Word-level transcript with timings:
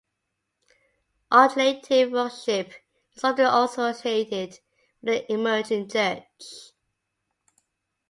Alternative 1.31 2.11
worship 2.11 2.73
is 3.15 3.23
often 3.23 3.45
associated 3.85 4.57
with 5.03 5.27
the 5.27 5.31
Emerging 5.31 5.87
Church. 5.87 6.71